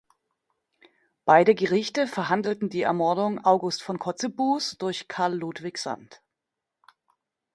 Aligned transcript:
Beide 1.25 1.53
Gerichte 1.53 2.07
verhandelten 2.07 2.69
die 2.71 2.81
Ermordung 2.81 3.37
August 3.45 3.83
von 3.83 3.99
Kotzebues 3.99 4.75
durch 4.79 5.07
Karl 5.07 5.35
Ludwig 5.37 5.77
Sand. 5.77 6.23